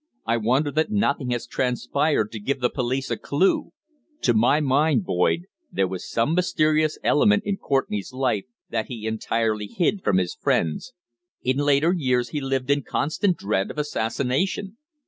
I 0.25 0.37
wonder 0.37 0.71
that 0.71 0.89
nothing 0.89 1.29
has 1.29 1.45
transpired 1.45 2.31
to 2.31 2.39
give 2.39 2.59
the 2.59 2.71
police 2.71 3.11
a 3.11 3.17
clue. 3.17 3.71
To 4.23 4.33
my 4.33 4.59
mind, 4.59 5.05
Boyd, 5.05 5.41
there 5.71 5.87
was 5.87 6.09
some 6.09 6.33
mysterious 6.33 6.97
element 7.03 7.43
in 7.45 7.57
Courtenay's 7.57 8.11
life 8.11 8.45
that 8.71 8.87
he 8.87 9.05
entirely 9.05 9.67
hid 9.67 10.03
from 10.03 10.17
his 10.17 10.33
friends. 10.33 10.93
In 11.43 11.57
later 11.57 11.93
years 11.95 12.29
he 12.29 12.41
lived 12.41 12.71
in 12.71 12.81
constant 12.81 13.37
dread 13.37 13.69
of 13.69 13.77
assassination." 13.77 14.77